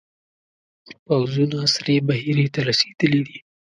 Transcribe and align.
پوځونه 1.05 1.59
سرې 1.73 1.95
بحیرې 2.07 2.47
ته 2.53 2.59
رسېدلي 2.69 3.21
دي. 3.27 3.37